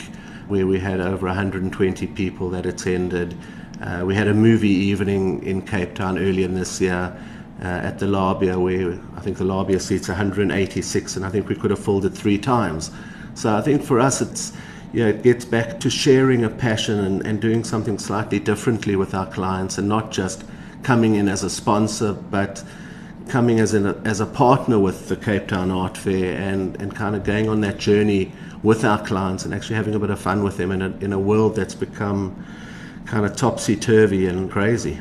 where 0.48 0.66
we 0.66 0.78
had 0.78 1.00
over 1.00 1.26
120 1.26 2.06
people 2.08 2.50
that 2.50 2.66
attended. 2.66 3.36
Uh, 3.80 4.02
we 4.04 4.14
had 4.14 4.28
a 4.28 4.34
movie 4.34 4.68
evening 4.68 5.42
in 5.42 5.62
Cape 5.62 5.94
Town 5.94 6.18
earlier 6.18 6.48
this 6.48 6.80
year 6.80 7.16
uh, 7.60 7.64
at 7.64 7.98
the 7.98 8.06
Labia, 8.06 8.58
where 8.58 8.98
I 9.16 9.20
think 9.20 9.36
the 9.36 9.44
Labia 9.44 9.78
seats 9.78 10.08
186, 10.08 11.16
and 11.16 11.24
I 11.24 11.28
think 11.28 11.48
we 11.48 11.54
could 11.54 11.70
have 11.70 11.82
filled 11.82 12.04
it 12.04 12.10
three 12.10 12.38
times. 12.38 12.90
So 13.34 13.54
I 13.56 13.60
think 13.60 13.82
for 13.82 14.00
us, 14.00 14.20
it's 14.20 14.52
know, 14.94 15.08
it 15.08 15.22
gets 15.22 15.44
back 15.44 15.80
to 15.80 15.90
sharing 15.90 16.44
a 16.44 16.50
passion 16.50 17.00
and, 17.00 17.26
and 17.26 17.40
doing 17.40 17.64
something 17.64 17.98
slightly 17.98 18.38
differently 18.38 18.96
with 18.96 19.14
our 19.14 19.26
clients, 19.26 19.78
and 19.78 19.88
not 19.88 20.10
just 20.10 20.44
coming 20.82 21.16
in 21.16 21.28
as 21.28 21.42
a 21.42 21.50
sponsor, 21.50 22.12
but 22.12 22.62
coming 23.28 23.60
as, 23.60 23.74
a, 23.74 24.00
as 24.04 24.20
a 24.20 24.26
partner 24.26 24.78
with 24.78 25.08
the 25.08 25.16
Cape 25.16 25.48
Town 25.48 25.70
Art 25.70 25.96
Fair 25.96 26.36
and, 26.36 26.80
and 26.80 26.94
kind 26.94 27.16
of 27.16 27.24
going 27.24 27.48
on 27.48 27.60
that 27.62 27.78
journey 27.78 28.32
with 28.62 28.84
our 28.84 29.04
clients 29.04 29.44
and 29.44 29.54
actually 29.54 29.76
having 29.76 29.94
a 29.94 29.98
bit 29.98 30.10
of 30.10 30.18
fun 30.18 30.42
with 30.42 30.56
them 30.56 30.70
in 30.70 30.82
a, 30.82 30.90
in 30.98 31.12
a 31.12 31.18
world 31.18 31.56
that's 31.56 31.74
become 31.74 32.44
kind 33.06 33.26
of 33.26 33.36
topsy 33.36 33.76
turvy 33.76 34.26
and 34.26 34.50
crazy 34.50 35.00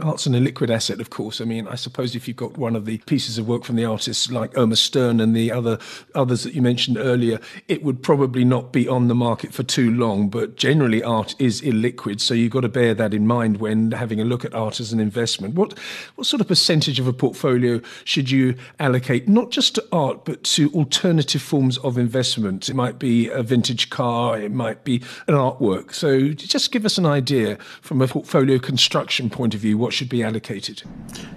art's 0.00 0.26
an 0.26 0.34
illiquid 0.34 0.70
asset, 0.70 1.00
of 1.00 1.10
course. 1.10 1.40
I 1.40 1.44
mean, 1.44 1.66
I 1.68 1.74
suppose 1.74 2.14
if 2.14 2.26
you've 2.26 2.36
got 2.36 2.56
one 2.56 2.76
of 2.76 2.84
the 2.84 2.98
pieces 2.98 3.38
of 3.38 3.48
work 3.48 3.64
from 3.64 3.76
the 3.76 3.84
artists 3.84 4.30
like 4.30 4.56
Irma 4.56 4.76
Stern 4.76 5.20
and 5.20 5.34
the 5.34 5.52
other 5.52 5.78
others 6.14 6.42
that 6.44 6.54
you 6.54 6.62
mentioned 6.62 6.96
earlier, 6.96 7.40
it 7.68 7.82
would 7.82 8.02
probably 8.02 8.44
not 8.44 8.72
be 8.72 8.88
on 8.88 9.08
the 9.08 9.14
market 9.14 9.52
for 9.52 9.62
too 9.62 9.90
long. 9.90 10.28
But 10.28 10.56
generally, 10.56 11.02
art 11.02 11.34
is 11.38 11.60
illiquid, 11.62 12.20
so 12.20 12.34
you've 12.34 12.52
got 12.52 12.60
to 12.60 12.68
bear 12.68 12.94
that 12.94 13.14
in 13.14 13.26
mind 13.26 13.58
when 13.58 13.92
having 13.92 14.20
a 14.20 14.24
look 14.24 14.44
at 14.44 14.54
art 14.54 14.80
as 14.80 14.92
an 14.92 15.00
investment. 15.00 15.54
What 15.54 15.78
what 16.16 16.26
sort 16.26 16.40
of 16.40 16.48
percentage 16.48 16.98
of 16.98 17.06
a 17.06 17.12
portfolio 17.12 17.80
should 18.04 18.30
you 18.30 18.56
allocate, 18.80 19.28
not 19.28 19.50
just 19.50 19.74
to 19.76 19.84
art, 19.92 20.24
but 20.24 20.42
to 20.44 20.70
alternative 20.72 21.42
forms 21.42 21.78
of 21.78 21.98
investment? 21.98 22.68
It 22.68 22.74
might 22.74 22.98
be 22.98 23.28
a 23.28 23.42
vintage 23.42 23.90
car, 23.90 24.38
it 24.38 24.52
might 24.52 24.84
be 24.84 24.96
an 25.26 25.34
artwork. 25.34 25.94
So 25.94 26.30
just 26.30 26.72
give 26.72 26.84
us 26.84 26.98
an 26.98 27.06
idea 27.06 27.56
from 27.80 28.02
a 28.02 28.08
portfolio 28.08 28.58
construction 28.58 29.30
point 29.30 29.54
of 29.54 29.60
view 29.60 29.78
what 29.78 29.93
should 29.94 30.08
be 30.08 30.22
allocated? 30.22 30.82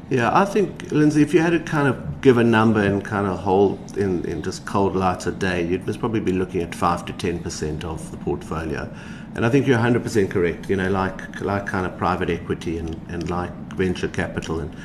Yeah, 0.10 0.30
I 0.34 0.46
think, 0.46 0.92
Lindsay, 0.92 1.22
if 1.22 1.34
you 1.34 1.42
had 1.42 1.50
to 1.50 1.60
kind 1.60 1.88
of 1.88 2.22
give 2.22 2.38
a 2.38 2.44
number 2.44 2.82
and 2.82 3.04
kind 3.04 3.28
of 3.28 3.40
hold 3.40 3.98
in, 3.98 4.24
in 4.26 4.42
just 4.42 4.66
cold 4.66 4.96
lights 4.96 5.28
a 5.28 5.34
day, 5.34 5.66
you'd 5.66 5.86
probably 6.00 6.22
be 6.22 6.32
looking 6.32 6.62
at 6.62 6.74
5 6.74 7.06
to 7.08 7.14
10% 7.14 7.84
of 7.84 8.10
the 8.12 8.18
portfolio. 8.18 8.90
And 9.36 9.46
I 9.46 9.50
think 9.50 9.68
you're 9.68 9.78
100% 9.78 10.32
correct, 10.32 10.70
you 10.70 10.78
know, 10.78 10.90
like, 10.90 11.42
like 11.42 11.68
kind 11.68 11.86
of 11.86 11.98
private 11.98 12.30
equity 12.30 12.78
and, 12.78 13.00
and 13.10 13.30
like 13.30 13.52
venture 13.74 14.08
capital. 14.08 14.62
And 14.62 14.76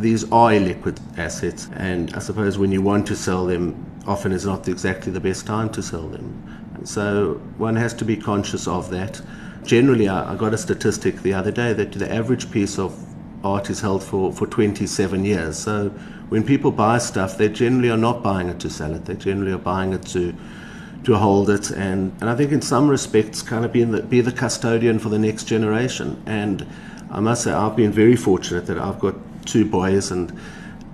these 0.00 0.24
are 0.24 0.50
illiquid 0.50 0.98
assets. 1.16 1.68
And 1.74 2.12
I 2.14 2.18
suppose 2.18 2.58
when 2.58 2.72
you 2.72 2.82
want 2.82 3.06
to 3.06 3.16
sell 3.16 3.46
them, 3.46 3.86
often 4.06 4.32
is 4.32 4.44
not 4.44 4.66
exactly 4.66 5.12
the 5.12 5.20
best 5.20 5.46
time 5.46 5.70
to 5.70 5.82
sell 5.82 6.08
them. 6.08 6.26
so 6.84 7.34
one 7.56 7.76
has 7.76 7.94
to 7.94 8.04
be 8.04 8.16
conscious 8.16 8.66
of 8.66 8.90
that. 8.90 9.20
Generally, 9.64 10.08
I 10.08 10.34
got 10.34 10.52
a 10.52 10.58
statistic 10.58 11.22
the 11.22 11.34
other 11.34 11.52
day 11.52 11.72
that 11.72 11.92
the 11.92 12.12
average 12.12 12.50
piece 12.50 12.80
of 12.80 12.92
art 13.44 13.70
is 13.70 13.80
held 13.80 14.02
for, 14.02 14.32
for 14.32 14.46
27 14.46 15.24
years. 15.24 15.58
So 15.58 15.88
when 16.28 16.44
people 16.44 16.70
buy 16.70 16.98
stuff, 16.98 17.38
they 17.38 17.48
generally 17.48 17.90
are 17.90 17.96
not 17.96 18.22
buying 18.22 18.48
it 18.48 18.60
to 18.60 18.70
sell 18.70 18.94
it. 18.94 19.04
They 19.04 19.14
generally 19.14 19.52
are 19.52 19.58
buying 19.58 19.92
it 19.92 20.02
to 20.08 20.34
to 21.04 21.16
hold 21.16 21.50
it 21.50 21.70
and, 21.70 22.12
and 22.20 22.30
I 22.30 22.36
think 22.36 22.52
in 22.52 22.62
some 22.62 22.88
respects 22.88 23.42
kind 23.42 23.64
of 23.64 23.72
be 23.72 23.82
the, 23.82 24.02
be 24.02 24.20
the 24.20 24.30
custodian 24.30 25.00
for 25.00 25.08
the 25.08 25.18
next 25.18 25.44
generation. 25.44 26.22
And 26.26 26.64
I 27.10 27.20
must 27.20 27.44
say 27.44 27.52
I've 27.52 27.74
been 27.74 27.92
very 27.92 28.16
fortunate 28.16 28.66
that 28.66 28.78
I've 28.78 29.00
got 29.00 29.16
two 29.44 29.64
boys 29.64 30.10
and 30.12 30.38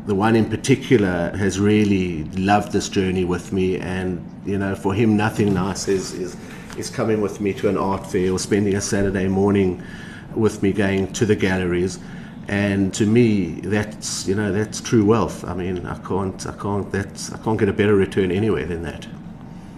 the 0.06 0.14
one 0.14 0.34
in 0.34 0.48
particular 0.48 1.36
has 1.36 1.60
really 1.60 2.24
loved 2.24 2.72
this 2.72 2.88
journey 2.88 3.24
with 3.24 3.52
me 3.52 3.78
and 3.78 4.24
you 4.46 4.56
know 4.56 4.74
for 4.74 4.94
him 4.94 5.18
nothing 5.18 5.52
nice 5.52 5.86
is 5.86 6.14
is, 6.14 6.36
is 6.78 6.88
coming 6.88 7.20
with 7.20 7.42
me 7.42 7.52
to 7.52 7.68
an 7.68 7.76
art 7.76 8.06
fair 8.06 8.32
or 8.32 8.38
spending 8.38 8.74
a 8.74 8.80
Saturday 8.80 9.28
morning 9.28 9.82
with 10.34 10.62
me 10.62 10.72
going 10.72 11.12
to 11.12 11.26
the 11.26 11.36
galleries 11.36 11.98
and 12.48 12.94
to 12.94 13.06
me 13.06 13.60
that's 13.60 14.26
you 14.26 14.34
know 14.34 14.52
that's 14.52 14.80
true 14.80 15.04
wealth. 15.04 15.44
I 15.44 15.54
mean 15.54 15.86
i 15.86 15.98
can't 15.98 16.46
i 16.46 16.52
can't 16.52 16.90
that's 16.90 17.32
i 17.32 17.38
can't 17.38 17.58
get 17.58 17.68
a 17.68 17.72
better 17.72 17.94
return 17.94 18.32
anywhere 18.32 18.66
than 18.66 18.82
that 18.82 19.06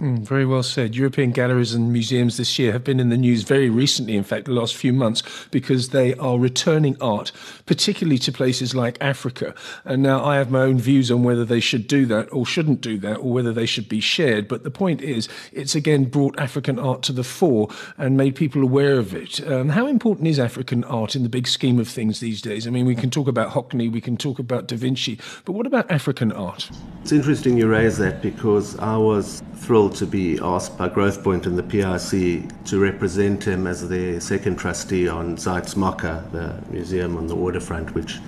Mm, 0.01 0.21
very 0.21 0.47
well 0.47 0.63
said. 0.63 0.95
European 0.95 1.29
galleries 1.29 1.75
and 1.75 1.93
museums 1.93 2.37
this 2.37 2.57
year 2.57 2.71
have 2.71 2.83
been 2.83 2.99
in 2.99 3.09
the 3.09 3.17
news 3.17 3.43
very 3.43 3.69
recently, 3.69 4.15
in 4.15 4.23
fact, 4.23 4.45
the 4.45 4.51
last 4.51 4.75
few 4.75 4.91
months, 4.91 5.21
because 5.51 5.89
they 5.89 6.15
are 6.15 6.39
returning 6.39 6.97
art, 6.99 7.31
particularly 7.67 8.17
to 8.17 8.31
places 8.31 8.73
like 8.73 8.97
Africa. 8.99 9.53
And 9.85 10.01
now 10.01 10.25
I 10.25 10.37
have 10.37 10.49
my 10.49 10.61
own 10.61 10.79
views 10.79 11.11
on 11.11 11.21
whether 11.21 11.45
they 11.45 11.59
should 11.59 11.85
do 11.85 12.07
that 12.07 12.33
or 12.33 12.47
shouldn't 12.47 12.81
do 12.81 12.97
that, 12.97 13.17
or 13.17 13.31
whether 13.31 13.53
they 13.53 13.67
should 13.67 13.87
be 13.87 13.99
shared. 13.99 14.47
But 14.47 14.63
the 14.63 14.71
point 14.71 15.03
is, 15.03 15.29
it's 15.51 15.75
again 15.75 16.05
brought 16.05 16.39
African 16.39 16.79
art 16.79 17.03
to 17.03 17.13
the 17.13 17.23
fore 17.23 17.67
and 17.99 18.17
made 18.17 18.35
people 18.35 18.63
aware 18.63 18.97
of 18.97 19.13
it. 19.13 19.45
Um, 19.47 19.69
how 19.69 19.85
important 19.85 20.27
is 20.27 20.39
African 20.39 20.83
art 20.85 21.15
in 21.15 21.21
the 21.21 21.29
big 21.29 21.47
scheme 21.47 21.77
of 21.77 21.87
things 21.87 22.21
these 22.21 22.41
days? 22.41 22.65
I 22.65 22.71
mean, 22.71 22.87
we 22.87 22.95
can 22.95 23.11
talk 23.11 23.27
about 23.27 23.51
Hockney, 23.51 23.91
we 23.91 24.01
can 24.01 24.17
talk 24.17 24.39
about 24.39 24.67
Da 24.67 24.77
Vinci, 24.77 25.19
but 25.45 25.51
what 25.51 25.67
about 25.67 25.91
African 25.91 26.31
art? 26.31 26.71
It's 27.03 27.11
interesting 27.11 27.55
you 27.55 27.67
raise 27.67 27.99
that 27.99 28.23
because 28.23 28.79
I 28.79 28.97
was 28.97 29.43
thrilled 29.53 29.90
to 29.95 30.05
be 30.05 30.39
asked 30.41 30.77
by 30.77 30.89
Growthpoint 30.89 31.45
and 31.45 31.57
the 31.57 31.63
PRC 31.63 32.51
to 32.65 32.79
represent 32.79 33.47
him 33.47 33.67
as 33.67 33.87
the 33.87 34.19
second 34.19 34.57
trustee 34.57 35.07
on 35.07 35.35
Zeitz 35.37 35.75
MOCAA, 35.75 36.31
the 36.31 36.61
museum 36.71 37.17
on 37.17 37.27
the 37.27 37.35
waterfront, 37.35 37.93
which 37.93 38.19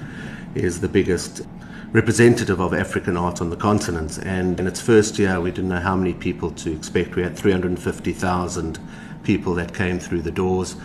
is 0.55 0.81
the 0.81 0.87
biggest 0.87 1.41
representative 1.91 2.59
of 2.59 2.73
African 2.73 3.15
art 3.15 3.41
on 3.41 3.49
the 3.49 3.55
continent. 3.55 4.17
And 4.17 4.59
in 4.59 4.67
its 4.67 4.81
first 4.81 5.19
year, 5.19 5.39
we 5.39 5.51
didn't 5.51 5.69
know 5.69 5.79
how 5.79 5.95
many 5.95 6.13
people 6.13 6.51
to 6.51 6.71
expect. 6.71 7.15
We 7.15 7.23
had 7.23 7.37
350,000 7.37 8.79
people 9.23 9.53
that 9.55 9.73
came 9.73 9.99
through 9.99 10.21
the 10.23 10.31
doors. 10.31 10.75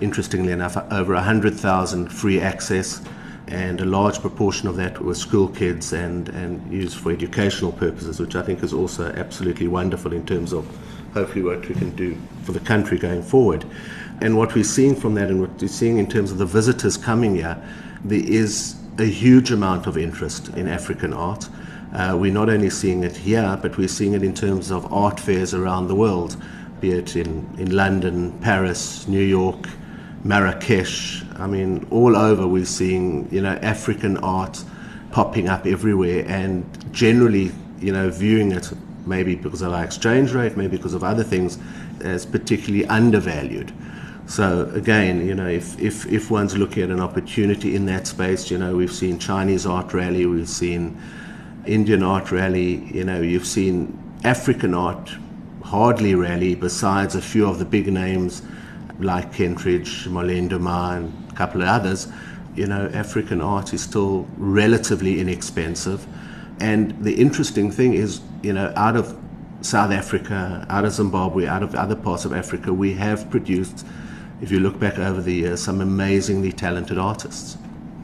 Interestingly 0.00 0.52
enough, 0.52 0.76
over 0.90 1.14
100,000 1.14 2.08
free 2.08 2.40
access 2.40 3.00
and 3.48 3.80
a 3.80 3.84
large 3.84 4.20
proportion 4.20 4.68
of 4.68 4.76
that 4.76 5.02
was 5.02 5.18
school 5.18 5.48
kids 5.48 5.92
and, 5.92 6.28
and 6.30 6.72
used 6.72 6.96
for 6.96 7.10
educational 7.10 7.72
purposes, 7.72 8.20
which 8.20 8.36
I 8.36 8.42
think 8.42 8.62
is 8.62 8.72
also 8.72 9.12
absolutely 9.12 9.68
wonderful 9.68 10.12
in 10.12 10.24
terms 10.24 10.52
of 10.52 10.66
hopefully 11.12 11.42
what 11.42 11.68
we 11.68 11.74
can 11.74 11.90
do 11.96 12.16
for 12.44 12.52
the 12.52 12.60
country 12.60 12.98
going 12.98 13.22
forward. 13.22 13.64
And 14.20 14.36
what 14.36 14.54
we're 14.54 14.64
seeing 14.64 14.94
from 14.94 15.14
that 15.14 15.28
and 15.28 15.40
what 15.40 15.60
we're 15.60 15.68
seeing 15.68 15.98
in 15.98 16.08
terms 16.08 16.30
of 16.30 16.38
the 16.38 16.46
visitors 16.46 16.96
coming 16.96 17.34
here, 17.34 17.60
there 18.04 18.24
is 18.24 18.76
a 18.98 19.04
huge 19.04 19.50
amount 19.50 19.86
of 19.86 19.98
interest 19.98 20.48
in 20.50 20.68
African 20.68 21.12
art. 21.12 21.48
Uh, 21.92 22.16
we're 22.18 22.32
not 22.32 22.48
only 22.48 22.70
seeing 22.70 23.02
it 23.02 23.16
here, 23.16 23.58
but 23.60 23.76
we're 23.76 23.88
seeing 23.88 24.14
it 24.14 24.22
in 24.22 24.32
terms 24.32 24.70
of 24.70 24.90
art 24.92 25.18
fairs 25.18 25.52
around 25.52 25.88
the 25.88 25.94
world, 25.94 26.36
be 26.80 26.92
it 26.92 27.16
in, 27.16 27.48
in 27.58 27.74
London, 27.74 28.32
Paris, 28.40 29.06
New 29.08 29.22
York, 29.22 29.68
Marrakesh. 30.24 31.24
I 31.36 31.46
mean, 31.46 31.86
all 31.90 32.16
over 32.16 32.46
we're 32.46 32.64
seeing, 32.64 33.28
you 33.32 33.40
know, 33.40 33.58
African 33.62 34.16
art 34.18 34.62
popping 35.10 35.48
up 35.48 35.66
everywhere 35.66 36.24
and 36.26 36.64
generally, 36.92 37.52
you 37.80 37.92
know, 37.92 38.10
viewing 38.10 38.52
it 38.52 38.72
maybe 39.06 39.34
because 39.34 39.62
of 39.62 39.72
our 39.72 39.84
exchange 39.84 40.32
rate, 40.32 40.56
maybe 40.56 40.76
because 40.76 40.94
of 40.94 41.02
other 41.02 41.24
things, 41.24 41.58
as 42.02 42.24
particularly 42.24 42.86
undervalued. 42.86 43.72
So 44.26 44.70
again, 44.74 45.26
you 45.26 45.34
know, 45.34 45.48
if, 45.48 45.78
if, 45.80 46.06
if 46.06 46.30
one's 46.30 46.56
looking 46.56 46.84
at 46.84 46.90
an 46.90 47.00
opportunity 47.00 47.74
in 47.74 47.86
that 47.86 48.06
space, 48.06 48.50
you 48.50 48.58
know, 48.58 48.76
we've 48.76 48.92
seen 48.92 49.18
Chinese 49.18 49.66
art 49.66 49.92
rally, 49.92 50.24
we've 50.26 50.48
seen 50.48 51.00
Indian 51.66 52.02
art 52.02 52.30
rally, 52.30 52.84
you 52.92 53.04
know, 53.04 53.20
you've 53.20 53.46
seen 53.46 53.98
African 54.24 54.74
art 54.74 55.10
hardly 55.64 56.14
rally 56.14 56.54
besides 56.54 57.16
a 57.16 57.22
few 57.22 57.46
of 57.46 57.58
the 57.58 57.64
big 57.64 57.92
names 57.92 58.42
like 58.98 59.32
Kentridge, 59.32 60.06
Marlene 60.06 60.52
and 60.52 61.30
a 61.30 61.34
couple 61.34 61.62
of 61.62 61.68
others, 61.68 62.08
you 62.54 62.66
know, 62.66 62.90
African 62.92 63.40
art 63.40 63.72
is 63.72 63.82
still 63.82 64.26
relatively 64.36 65.20
inexpensive. 65.20 66.06
And 66.60 67.02
the 67.02 67.14
interesting 67.14 67.70
thing 67.70 67.94
is, 67.94 68.20
you 68.42 68.52
know, 68.52 68.72
out 68.76 68.96
of 68.96 69.18
South 69.62 69.90
Africa, 69.90 70.66
out 70.68 70.84
of 70.84 70.92
Zimbabwe, 70.92 71.46
out 71.46 71.62
of 71.62 71.74
other 71.74 71.96
parts 71.96 72.24
of 72.24 72.32
Africa, 72.32 72.72
we 72.72 72.94
have 72.94 73.30
produced, 73.30 73.86
if 74.40 74.50
you 74.50 74.60
look 74.60 74.78
back 74.78 74.98
over 74.98 75.20
the 75.20 75.32
years, 75.32 75.62
some 75.62 75.80
amazingly 75.80 76.52
talented 76.52 76.98
artists. 76.98 77.56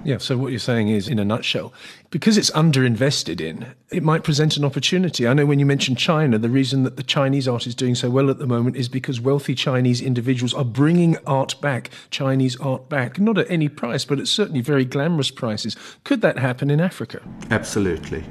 Yeah, 0.04 0.18
so 0.18 0.38
what 0.38 0.52
you're 0.52 0.58
saying 0.58 0.88
is, 0.88 1.08
in 1.08 1.18
a 1.18 1.24
nutshell, 1.24 1.72
because 2.10 2.38
it's 2.38 2.50
underinvested 2.52 3.40
in, 3.40 3.66
it 3.90 4.02
might 4.02 4.24
present 4.24 4.56
an 4.56 4.64
opportunity. 4.64 5.26
I 5.26 5.34
know 5.34 5.44
when 5.44 5.58
you 5.58 5.66
mentioned 5.66 5.98
China, 5.98 6.38
the 6.38 6.48
reason 6.48 6.84
that 6.84 6.96
the 6.96 7.02
Chinese 7.02 7.48
art 7.48 7.66
is 7.66 7.74
doing 7.74 7.94
so 7.94 8.08
well 8.08 8.30
at 8.30 8.38
the 8.38 8.46
moment 8.46 8.76
is 8.76 8.88
because 8.88 9.20
wealthy 9.20 9.54
Chinese 9.54 10.00
individuals 10.00 10.54
are 10.54 10.64
bringing 10.64 11.16
art 11.26 11.60
back, 11.60 11.90
Chinese 12.10 12.58
art 12.60 12.88
back, 12.88 13.18
not 13.18 13.38
at 13.38 13.50
any 13.50 13.68
price, 13.68 14.04
but 14.04 14.18
at 14.18 14.28
certainly 14.28 14.60
very 14.60 14.84
glamorous 14.84 15.30
prices. 15.30 15.76
Could 16.04 16.20
that 16.22 16.38
happen 16.38 16.70
in 16.70 16.80
Africa? 16.80 17.20
Absolutely. 17.50 18.24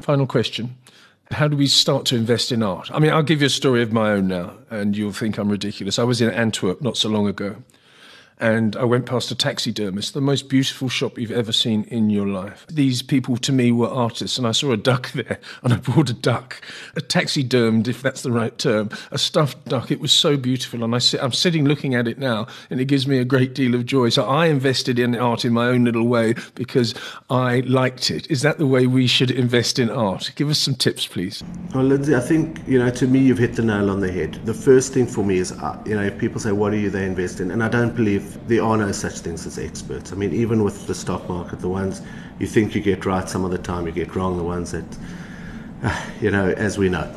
Final 0.00 0.26
question. 0.26 0.76
How 1.30 1.48
do 1.48 1.56
we 1.56 1.66
start 1.66 2.06
to 2.06 2.16
invest 2.16 2.50
in 2.52 2.62
art? 2.62 2.90
I 2.92 2.98
mean, 2.98 3.12
I'll 3.12 3.22
give 3.22 3.40
you 3.40 3.46
a 3.46 3.50
story 3.50 3.82
of 3.82 3.92
my 3.92 4.10
own 4.10 4.28
now, 4.28 4.56
and 4.70 4.96
you'll 4.96 5.12
think 5.12 5.38
I'm 5.38 5.48
ridiculous. 5.48 5.98
I 5.98 6.04
was 6.04 6.20
in 6.20 6.30
Antwerp 6.30 6.82
not 6.82 6.96
so 6.96 7.08
long 7.08 7.26
ago 7.26 7.56
and 8.38 8.76
I 8.76 8.84
went 8.84 9.06
past 9.06 9.30
a 9.30 9.34
taxidermist, 9.34 10.14
the 10.14 10.20
most 10.20 10.48
beautiful 10.48 10.88
shop 10.88 11.18
you've 11.18 11.30
ever 11.30 11.52
seen 11.52 11.84
in 11.84 12.10
your 12.10 12.26
life. 12.26 12.66
These 12.68 13.02
people 13.02 13.36
to 13.38 13.52
me 13.52 13.72
were 13.72 13.88
artists, 13.88 14.38
and 14.38 14.46
I 14.46 14.52
saw 14.52 14.72
a 14.72 14.76
duck 14.76 15.10
there, 15.12 15.38
and 15.62 15.72
I 15.72 15.76
bought 15.76 16.10
a 16.10 16.14
duck, 16.14 16.60
a 16.96 17.00
taxidermed, 17.00 17.88
if 17.88 18.02
that's 18.02 18.22
the 18.22 18.32
right 18.32 18.56
term, 18.58 18.90
a 19.10 19.18
stuffed 19.18 19.64
duck. 19.66 19.90
It 19.90 20.00
was 20.00 20.12
so 20.12 20.36
beautiful, 20.36 20.82
and 20.82 20.94
I 20.94 20.98
sit, 20.98 21.22
I'm 21.22 21.32
sitting 21.32 21.64
looking 21.64 21.94
at 21.94 22.08
it 22.08 22.18
now, 22.18 22.46
and 22.70 22.80
it 22.80 22.86
gives 22.86 23.06
me 23.06 23.18
a 23.18 23.24
great 23.24 23.54
deal 23.54 23.74
of 23.74 23.86
joy. 23.86 24.08
So 24.08 24.24
I 24.24 24.46
invested 24.46 24.98
in 24.98 25.14
art 25.16 25.44
in 25.44 25.52
my 25.52 25.66
own 25.66 25.84
little 25.84 26.06
way 26.06 26.34
because 26.54 26.94
I 27.30 27.60
liked 27.60 28.10
it. 28.10 28.30
Is 28.30 28.42
that 28.42 28.58
the 28.58 28.66
way 28.66 28.86
we 28.86 29.06
should 29.06 29.30
invest 29.30 29.78
in 29.78 29.90
art? 29.90 30.32
Give 30.34 30.50
us 30.50 30.58
some 30.58 30.74
tips, 30.74 31.06
please. 31.06 31.42
Well, 31.74 31.84
Lindsay, 31.84 32.14
I 32.14 32.20
think 32.20 32.66
you 32.66 32.78
know, 32.78 32.90
to 32.90 33.06
me, 33.06 33.20
you've 33.20 33.38
hit 33.38 33.54
the 33.54 33.62
nail 33.62 33.90
on 33.90 34.00
the 34.00 34.10
head. 34.10 34.34
The 34.44 34.54
first 34.54 34.92
thing 34.92 35.06
for 35.06 35.24
me 35.24 35.38
is, 35.38 35.52
uh, 35.52 35.80
you 35.86 35.94
know, 35.94 36.02
if 36.02 36.18
people 36.18 36.40
say, 36.40 36.52
"What 36.52 36.70
do 36.70 36.78
you 36.78 36.90
they 36.90 37.06
invest 37.06 37.40
in?" 37.40 37.50
and 37.50 37.62
I 37.62 37.68
don't 37.68 37.94
believe 37.94 38.23
there 38.46 38.62
are 38.62 38.76
no 38.76 38.92
such 38.92 39.18
things 39.20 39.46
as 39.46 39.58
experts. 39.58 40.12
I 40.12 40.16
mean, 40.16 40.32
even 40.32 40.62
with 40.62 40.86
the 40.86 40.94
stock 40.94 41.28
market, 41.28 41.60
the 41.60 41.68
ones 41.68 42.02
you 42.38 42.46
think 42.46 42.74
you 42.74 42.80
get 42.80 43.06
right, 43.06 43.28
some 43.28 43.44
of 43.44 43.50
the 43.50 43.58
time 43.58 43.86
you 43.86 43.92
get 43.92 44.14
wrong, 44.14 44.36
the 44.36 44.42
ones 44.42 44.72
that, 44.72 44.84
uh, 45.82 46.04
you 46.20 46.30
know, 46.30 46.50
as 46.50 46.78
we 46.78 46.88
know, 46.88 47.12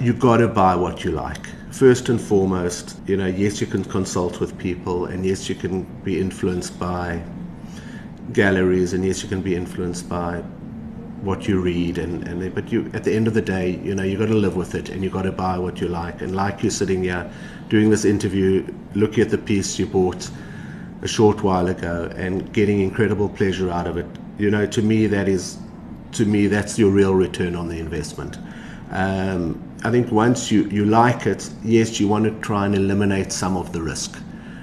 you've 0.00 0.18
got 0.18 0.38
to 0.38 0.48
buy 0.48 0.74
what 0.74 1.04
you 1.04 1.10
like. 1.10 1.46
First 1.70 2.08
and 2.08 2.20
foremost, 2.20 2.98
you 3.06 3.16
know, 3.16 3.26
yes, 3.26 3.60
you 3.60 3.66
can 3.66 3.84
consult 3.84 4.40
with 4.40 4.56
people, 4.58 5.06
and 5.06 5.26
yes, 5.26 5.48
you 5.48 5.54
can 5.54 5.82
be 6.04 6.20
influenced 6.20 6.78
by 6.78 7.22
galleries, 8.32 8.92
and 8.92 9.04
yes, 9.04 9.22
you 9.22 9.28
can 9.28 9.42
be 9.42 9.54
influenced 9.54 10.08
by 10.08 10.42
what 11.24 11.48
you 11.48 11.60
read 11.60 11.98
and, 11.98 12.26
and 12.28 12.54
but 12.54 12.70
you 12.70 12.90
at 12.92 13.04
the 13.04 13.14
end 13.14 13.26
of 13.26 13.34
the 13.34 13.42
day 13.42 13.80
you 13.82 13.94
know 13.94 14.02
you've 14.02 14.20
got 14.20 14.26
to 14.26 14.34
live 14.34 14.56
with 14.56 14.74
it 14.74 14.90
and 14.90 15.02
you've 15.02 15.12
got 15.12 15.22
to 15.22 15.32
buy 15.32 15.58
what 15.58 15.80
you 15.80 15.88
like. 15.88 16.20
And 16.20 16.34
like 16.36 16.62
you're 16.62 16.70
sitting 16.70 17.02
here 17.02 17.30
doing 17.68 17.90
this 17.90 18.04
interview 18.04 18.66
looking 18.94 19.22
at 19.22 19.30
the 19.30 19.38
piece 19.38 19.78
you 19.78 19.86
bought 19.86 20.30
a 21.02 21.08
short 21.08 21.42
while 21.42 21.66
ago 21.68 22.10
and 22.16 22.52
getting 22.52 22.80
incredible 22.80 23.28
pleasure 23.28 23.70
out 23.70 23.86
of 23.86 23.96
it 23.96 24.06
you 24.38 24.50
know 24.50 24.66
to 24.66 24.82
me 24.82 25.06
that 25.06 25.28
is 25.28 25.58
to 26.12 26.24
me 26.24 26.46
that's 26.46 26.78
your 26.78 26.90
real 26.90 27.14
return 27.14 27.56
on 27.56 27.68
the 27.68 27.78
investment. 27.78 28.38
Um, 28.90 29.60
I 29.82 29.90
think 29.90 30.12
once 30.12 30.50
you, 30.52 30.64
you 30.68 30.84
like 30.84 31.26
it 31.26 31.50
yes 31.62 31.98
you 31.98 32.08
want 32.08 32.24
to 32.24 32.30
try 32.40 32.66
and 32.66 32.74
eliminate 32.74 33.32
some 33.32 33.56
of 33.56 33.72
the 33.72 33.82
risk. 33.82 34.18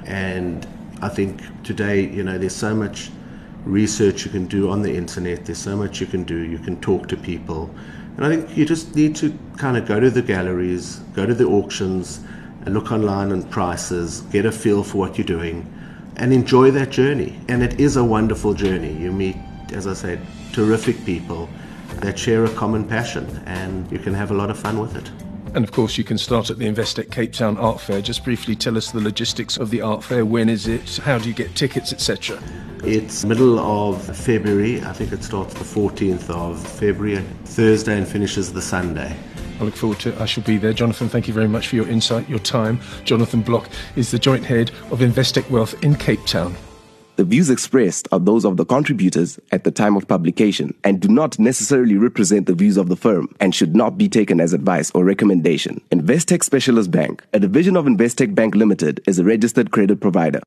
And 0.06 0.68
I 1.02 1.10
think 1.10 1.42
today 1.64 2.08
you 2.08 2.24
know 2.24 2.38
there's 2.38 2.56
so 2.56 2.76
much 2.76 3.12
research 3.66 4.26
you 4.26 4.32
can 4.32 4.46
do 4.46 4.70
on 4.70 4.82
the 4.82 4.96
internet. 4.96 5.46
There's 5.46 5.58
so 5.58 5.76
much 5.76 6.02
you 6.02 6.08
can 6.08 6.24
do. 6.24 6.38
You 6.38 6.58
can 6.58 6.80
talk 6.82 7.08
to 7.10 7.18
people. 7.18 7.74
And 8.18 8.26
I 8.26 8.30
think 8.30 8.58
you 8.58 8.66
just 8.66 8.96
need 8.96 9.16
to 9.18 9.38
kind 9.58 9.78
of 9.78 9.88
go 9.88 10.00
to 10.00 10.10
the 10.10 10.22
galleries, 10.22 10.98
go 11.14 11.26
to 11.26 11.34
the 11.34 11.46
auctions, 11.46 12.20
and 12.66 12.74
look 12.74 12.92
online 12.92 13.32
on 13.32 13.44
prices, 13.44 14.22
get 14.32 14.46
a 14.46 14.52
feel 14.52 14.84
for 14.84 14.98
what 14.98 15.18
you're 15.18 15.26
doing, 15.26 15.72
and 16.18 16.34
enjoy 16.34 16.72
that 16.72 16.90
journey. 16.90 17.40
And 17.48 17.64
it 17.64 17.80
is 17.80 17.96
a 17.98 18.04
wonderful 18.04 18.54
journey. 18.54 18.94
You 18.94 19.12
meet, 19.12 19.38
as 19.72 19.88
I 19.88 19.94
said, 19.94 20.20
terrific 20.52 21.04
people 21.06 21.50
that 22.02 22.20
share 22.20 22.46
a 22.46 22.54
common 22.54 22.88
passion, 22.88 23.42
and 23.46 23.92
you 23.92 24.00
can 24.00 24.14
have 24.14 24.32
a 24.32 24.34
lot 24.34 24.50
of 24.50 24.60
fun 24.60 24.80
with 24.80 24.96
it. 24.96 25.10
And 25.54 25.66
of 25.66 25.74
course, 25.74 25.98
you 25.98 26.06
can 26.06 26.18
start 26.18 26.50
at 26.50 26.60
the 26.60 26.66
Investec 26.66 27.12
Cape 27.12 27.34
Town 27.34 27.58
Art 27.58 27.82
Fair. 27.82 28.02
Just 28.02 28.24
briefly 28.24 28.56
tell 28.56 28.78
us 28.78 28.92
the 28.92 29.02
logistics 29.02 29.58
of 29.58 29.70
the 29.70 29.82
art 29.82 30.02
fair. 30.02 30.24
When 30.24 30.48
is 30.48 30.66
it? 30.68 30.98
How 30.98 31.18
do 31.18 31.28
you 31.28 31.36
get 31.36 31.56
tickets, 31.56 31.92
etc.? 31.92 32.42
It's 32.86 33.26
middle 33.26 33.60
of 33.60 34.02
February. 34.18 34.82
I 34.82 34.94
think 34.94 35.12
it 35.12 35.24
starts 35.24 35.54
the 35.54 35.66
14th 35.66 36.30
of 36.30 36.66
February, 36.66 37.24
Thursday, 37.44 37.98
and 37.98 38.08
finishes 38.08 38.54
the 38.54 38.62
Sunday. 38.62 39.16
I 39.60 39.64
look 39.64 39.76
forward 39.76 40.00
to 40.00 40.10
it. 40.10 40.22
I 40.22 40.26
shall 40.26 40.44
be 40.44 40.58
there. 40.58 40.74
Jonathan, 40.74 41.10
thank 41.10 41.28
you 41.28 41.34
very 41.34 41.50
much 41.50 41.68
for 41.68 41.76
your 41.76 41.88
insight, 41.88 42.30
your 42.30 42.40
time. 42.40 42.80
Jonathan 43.04 43.42
Bloch 43.42 43.68
is 43.98 44.10
the 44.10 44.20
joint 44.20 44.46
head 44.46 44.72
of 44.90 45.00
Investec 45.00 45.50
Wealth 45.50 45.76
in 45.84 45.96
Cape 45.96 46.26
Town. 46.26 46.56
The 47.22 47.26
views 47.26 47.52
expressed 47.52 48.08
are 48.12 48.18
those 48.18 48.46
of 48.46 48.58
the 48.58 48.66
contributors 48.66 49.40
at 49.52 49.64
the 49.64 49.70
time 49.70 49.96
of 49.96 50.08
publication 50.08 50.74
and 50.84 51.00
do 51.00 51.08
not 51.08 51.38
necessarily 51.38 51.96
represent 51.96 52.48
the 52.48 52.56
views 52.56 52.78
of 52.78 52.90
the 52.90 52.96
firm 52.96 53.30
and 53.40 53.54
should 53.54 53.76
not 53.76 53.96
be 53.96 54.10
taken 54.10 54.42
as 54.42 54.54
advice 54.54 54.90
or 54.96 55.06
recommendation. 55.06 55.82
Investec 55.92 56.44
Specialist 56.44 56.90
Bank, 56.90 57.24
a 57.32 57.40
division 57.40 57.78
of 57.78 57.86
Investec 57.86 58.34
Bank 58.34 58.56
Limited, 58.56 59.02
is 59.06 59.20
a 59.20 59.24
registered 59.24 59.70
credit 59.70 60.00
provider. 60.02 60.42